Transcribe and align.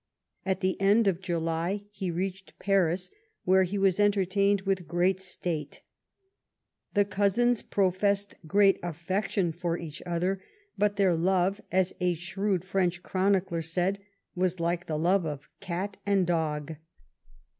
At 0.47 0.61
the 0.61 0.81
end 0.81 1.05
of 1.05 1.21
July 1.21 1.83
he 1.91 2.09
reached 2.09 2.57
Paris, 2.57 3.11
where 3.45 3.61
he 3.61 3.77
was 3.77 3.99
entertained 3.99 4.61
with 4.61 4.87
great 4.87 5.19
state. 5.21 5.83
The 6.95 7.05
cousins 7.05 7.61
professed 7.61 8.33
great 8.47 8.79
affection 8.81 9.51
for 9.51 9.77
each 9.77 10.01
other, 10.07 10.41
but 10.75 10.95
their 10.95 11.13
love, 11.13 11.61
as 11.71 11.93
a 11.99 12.15
shrewd 12.15 12.65
French 12.65 13.03
chronicler 13.03 13.61
said, 13.61 13.99
was 14.33 14.59
like 14.59 14.87
the 14.87 14.97
love 14.97 15.23
of 15.23 15.51
cat 15.59 15.97
and 16.03 16.25
dog. 16.25 16.77